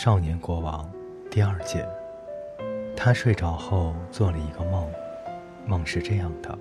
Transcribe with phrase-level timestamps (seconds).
[0.00, 0.88] 少年国王，
[1.28, 1.84] 第二节。
[2.96, 4.88] 他睡着后做了一个梦，
[5.66, 6.56] 梦是这样的：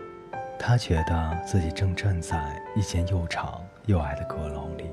[0.57, 4.89] 他觉得自己正站在一间又长又矮的阁楼里，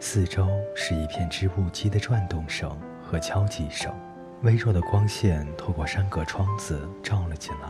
[0.00, 3.94] 四周是一片织布机的转动声和敲击声，
[4.42, 7.68] 微弱的光线透过山格窗子照了进来，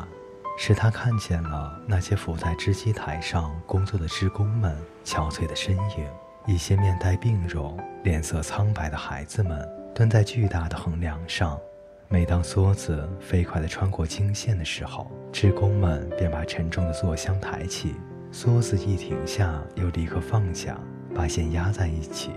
[0.56, 6.08] 使他看见了那些伏在织机台上工作的织工们憔悴的身影。
[6.46, 11.58] 一些面带病容、脸色苍白的孩子们蹲在巨大的横梁上。
[12.06, 17.94] 每当梭子飞快地穿过经线的时候，织工们便把沉重的座箱抬起。
[18.30, 20.78] 梭子一停下，又立刻放下，
[21.14, 22.32] 把线压在一起。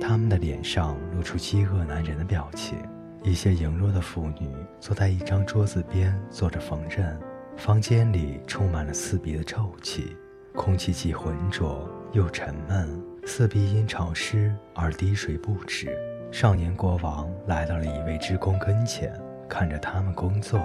[0.00, 2.76] 他们的脸上露出饥饿难忍的表情。
[3.22, 4.50] 一些羸弱的妇女
[4.80, 7.16] 坐在一张桌子边做着缝纫。
[7.56, 10.16] 房间里充满了刺鼻的臭气，
[10.56, 13.00] 空气既浑浊又沉闷。
[13.24, 15.96] 四壁因潮湿而滴水不止。
[16.32, 19.12] 少年国王来到了一位织工跟前，
[19.48, 20.60] 看着他们工作，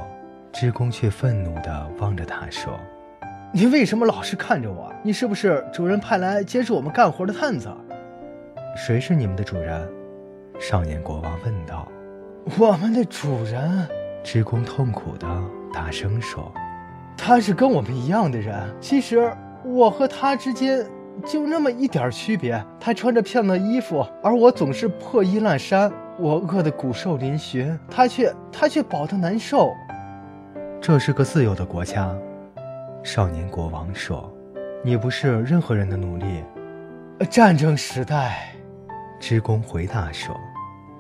[0.52, 2.78] 织工却愤怒地望着他说
[3.54, 4.92] ：“你为什么老是看着我？
[5.04, 7.70] 你是不是主人派来监视我们干活的探子
[8.76, 9.88] ？”“谁是你们的主人？”
[10.60, 11.88] 少年国王问道。
[12.60, 13.88] “我们的主人。”
[14.24, 15.28] 织工痛苦地
[15.74, 16.52] 大声说
[17.16, 18.56] ：“他是跟我们一样的人。
[18.82, 19.32] 其实
[19.64, 20.86] 我和他之间……”
[21.22, 25.92] 就那么一点区别，他穿着漂亮的衣服，而我总是破衣烂衫。
[26.20, 29.72] 我饿得骨瘦嶙峋，他却他却饱得难受。
[30.80, 32.14] 这是个自由的国家，
[33.04, 34.32] 少年国王说
[34.84, 36.44] ：“你不是任何人的奴隶。”
[37.30, 38.54] 战争时代，
[39.20, 40.36] 职工回答说：“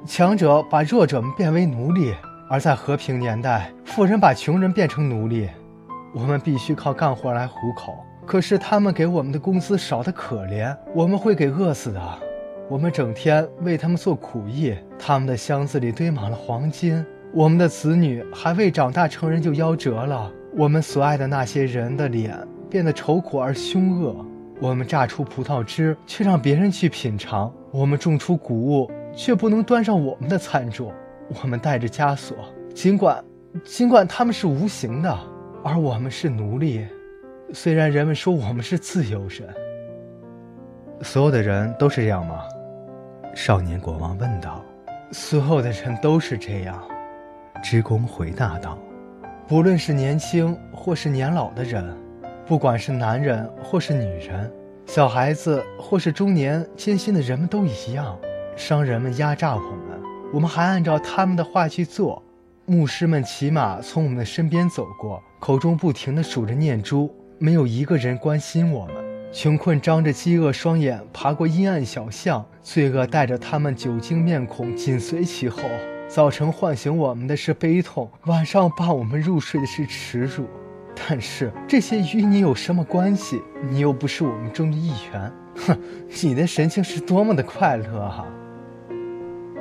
[0.05, 2.15] 强者把弱者们变为奴隶，
[2.49, 5.49] 而在和平年代，富人把穷人变成奴隶。
[6.13, 7.93] 我们必须靠干活来糊口。”
[8.31, 12.01] 可是他们给我们的工资少得可怜，我们会给饿死的。
[12.69, 20.31] 我们整天为他们做苦役，他们的箱子里堆满了黄金，我们的子女还未长大成人就夭折了。
[20.55, 22.33] 我们所爱的那些人的脸
[22.69, 24.25] 变得愁苦而凶恶。
[24.61, 30.93] 我们榨出葡萄汁，却让别人去品尝；我们种出谷物，却不能端上我们的餐桌。
[31.43, 32.37] 我们带着枷锁，
[32.73, 33.21] 尽管，
[33.65, 35.19] 尽管他们是无形的，
[35.65, 36.87] 而我们是奴隶。
[37.53, 39.53] 虽然人们说我们是自由人，
[41.01, 42.39] 所有的人都是这样吗？
[43.35, 44.63] 少年国王问道。
[45.11, 46.81] 所有的人都是这样，
[47.61, 48.77] 织工回答道。
[49.45, 51.93] 不论是年轻或是年老的人，
[52.45, 54.49] 不管是男人或是女人，
[54.85, 58.17] 小孩子或是中年艰辛的人们都一样。
[58.55, 60.01] 商人们压榨我们，
[60.33, 62.23] 我们还按照他们的话去做。
[62.65, 67.13] 牧师们骑马从我们的身边走过，口中不停地数着念珠。
[67.43, 68.95] 没有一个人关心我们，
[69.33, 75.63] 穷困张着饥饿双眼爬过阴暗小巷，罪恶带着他们酒精面孔紧随其后。
[76.07, 80.45] 早晨唤醒我们的是悲痛，晚上伴我们入睡的是耻辱。
[80.93, 83.41] 但是这些与你有什么关系？
[83.71, 85.33] 你又不是我们中的一员。
[85.65, 85.75] 哼，
[86.21, 88.23] 你的神情是多么的快乐啊！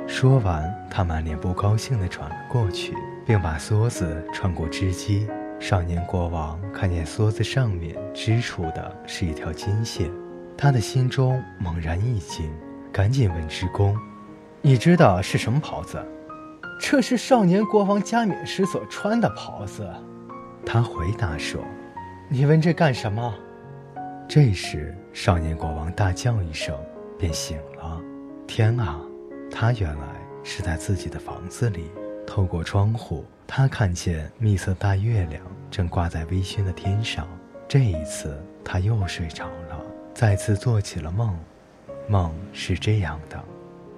[0.05, 2.93] 说完，他满脸不高兴地转了过去，
[3.25, 5.27] 并把梭子穿过织机。
[5.61, 10.09] 少年国王看见梭子上面织出的是一条金线，
[10.57, 12.51] 他的心中猛然一惊，
[12.91, 13.95] 赶紧问织工
[14.59, 16.03] ：“你知道是什么袍子
[16.81, 19.87] ？”“这是少年国王加冕时所穿的袍子。”
[20.65, 21.61] 他回答说。
[22.27, 23.31] “你问这干什么？”
[24.27, 26.75] 这时，少年国王大叫一声，
[27.19, 28.01] 便醒了。
[28.47, 28.99] 天啊，
[29.51, 30.07] 他原来
[30.43, 31.91] 是在自己的房子里，
[32.31, 33.25] 透过窗户。
[33.45, 37.27] 他看见蜜色大月亮正挂在微醺的天上，
[37.67, 39.77] 这一次他又睡着了，
[40.13, 41.37] 再次做起了梦。
[42.07, 43.37] 梦是这样的：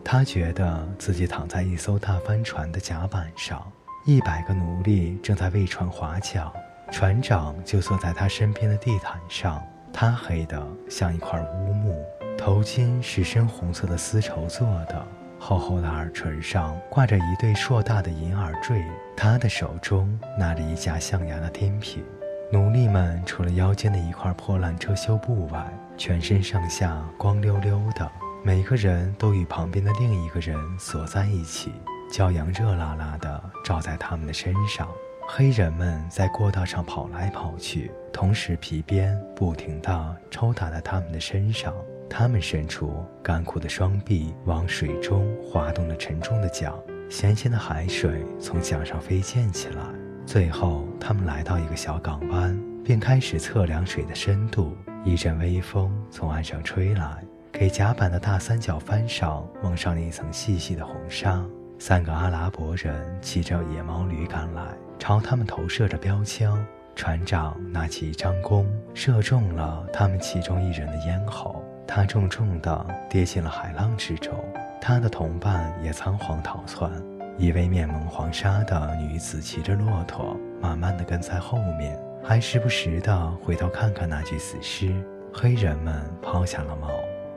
[0.04, 3.72] 他觉得自己躺在一艘大帆船的甲板上，
[4.04, 6.52] 一百个奴隶正在为船划桨，
[6.90, 12.04] 船长就坐在他身边的地毯上，他黑得像一块乌木，
[12.36, 15.08] 头巾是深红色的丝绸做的。
[15.46, 18.82] 厚厚的耳垂上挂着一对硕大的银耳坠，
[19.14, 22.02] 他的手中拿着一架象牙的天平。
[22.50, 28.10] 奴隶们除了腰间的一块破烂遮羞布外，全身上下光溜溜的，
[28.42, 31.74] 每个人都与旁边的另一个人锁在一起，
[32.10, 34.88] 骄阳热辣辣的照在他们的身上。
[35.28, 41.76] 黑人们在过道上跑来跑去，同时皮鞭不停地抽打在他们的身上。
[42.10, 46.74] 他们伸出干枯的双臂，往水中滑动着沉重的桨，
[47.10, 49.82] 咸咸的海水从桨上飞溅起来。
[50.26, 54.76] 最后，他们来到一个小港湾，便开始测量水的深度。
[55.04, 61.44] 一阵微风从岸上吹来，给甲板的大三角帆上蒙上了一层细细的红纱。
[61.78, 64.62] 三个阿拉伯人骑着野毛驴赶来，
[64.98, 66.64] 朝他们投射着标枪。
[66.96, 74.34] 船长拿起一张弓，射中了他们其中一人的咽喉，他重重地跌进了海浪之中。
[74.82, 76.92] 他的同伴也仓皇逃窜。
[77.38, 84.94] 一位面蒙黄纱的女子骑着骆驼，慢慢地跟在后面，还时不时地回头看看那具死尸。
[85.34, 86.92] 黑人们抛下了锚，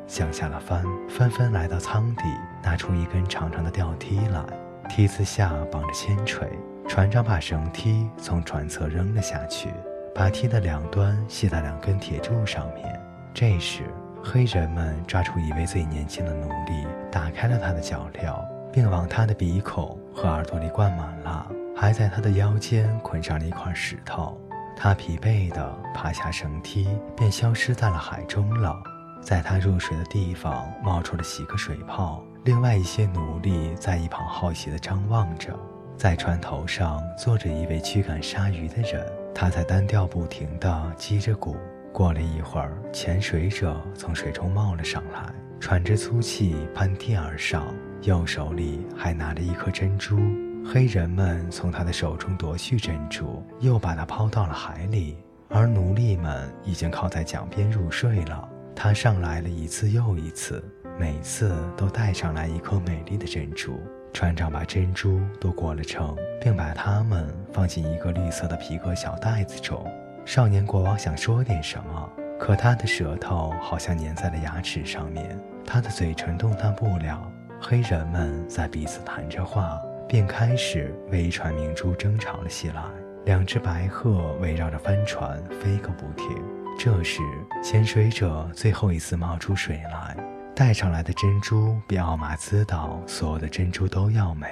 [0.06, 2.24] 降下了帆，纷纷来到舱底，
[2.62, 4.44] 拿出一根长长的吊梯来，
[4.88, 6.46] 梯子下绑着铅锤。
[6.86, 9.70] 船长把绳梯从船侧扔了下去，
[10.14, 13.00] 把梯的两端系在两根铁柱上面。
[13.32, 13.82] 这时，
[14.28, 18.36] 黑人们抓住一位最年轻的奴隶，打开了他的脚镣。
[18.72, 24.38] 并往他的鼻孔和耳朵里灌满了，还在他的腰间捆上了一块石头。
[24.76, 26.86] 他疲惫地爬下绳梯，
[27.16, 28.76] 便消失在了海中了。
[29.22, 32.22] 在他入水的地方冒出了几个水泡。
[32.44, 35.58] 另外一些奴隶在一旁好奇地张望着。
[35.96, 41.56] 在船头上坐着一位驱赶鲨鱼的人，他在单调不停地击着鼓。
[41.96, 47.74] 过了一会儿，潜水者从水中冒了上来，喘着粗气攀梯而上。
[48.02, 50.18] 右手里还拿着一颗珍珠，
[50.62, 55.16] 黑人们从他的手中夺去珍珠，又把它抛到了海里。
[55.48, 58.46] 而奴隶们已经靠在桨边入睡了。
[58.74, 60.62] 他上来了一次又一次，
[60.98, 63.80] 每次都带上来一颗美丽的珍珠。
[64.12, 69.82] 船长把珍珠都裹了成，并把它们放进一个绿色的皮革小袋子中。
[70.26, 77.30] 少年国王想说点什么，可他的舌头好像粘在了牙齿上面，他的嘴唇动弹不了。
[77.60, 82.82] 黑人们在彼此谈着话，便开始为一串明珠争吵了起来。
[83.24, 86.28] 两只白鹤围绕着帆船飞个不停。
[86.76, 87.22] 这时，
[87.62, 90.16] 潜水者最后一次冒出水来，
[90.56, 94.48] 带上来的珍珠比奥马兹岛所有的珍珠都要美，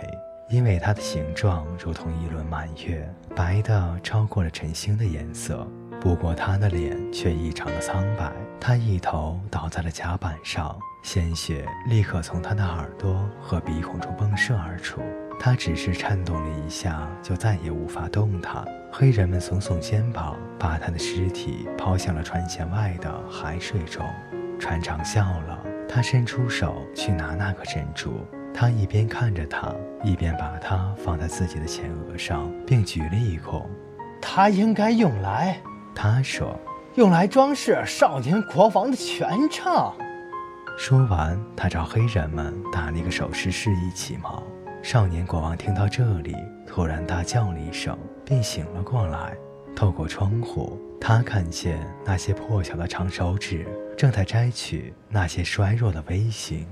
[0.48, 5.66] 因为它的形状如同一轮满月，白的超过了晨星的颜色。
[6.00, 8.30] 不过，他的脸却异常的苍白，
[8.60, 10.76] 他一头倒在了甲板上。
[11.02, 15.00] 鲜血立刻从他的耳朵和鼻孔中迸射而出，
[15.40, 18.64] 他只是颤动了一下，就再也无法动弹。
[18.92, 24.04] 黑人们耸耸肩膀，把他的尸体抛向了船舷外的海水中。
[24.58, 25.58] 船长笑了，
[25.88, 29.74] 他伸出手去拿那颗珍珠，他一边看着他，
[30.04, 33.68] 一边把它放在自己的前额上，并举了一口。
[34.22, 35.60] 他应该用来，
[35.92, 36.56] 他说，
[36.94, 39.92] 用来装饰少年国王的权杖。
[40.78, 44.40] 说完，他朝黑人们打了一个手势，示意起锚。
[44.82, 46.36] 少年国王听到这里，
[46.66, 49.34] 突然大叫了一声，便醒了过来。
[49.74, 53.66] 透过窗户，他看见那些破晓的长手指
[53.98, 56.64] 正在摘取那些衰弱的微星。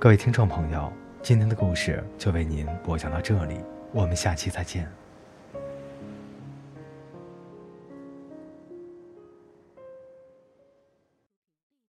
[0.00, 3.60] 各位听众朋友，今天的故事就为您播讲到这里，
[3.92, 4.90] 我们下期再见。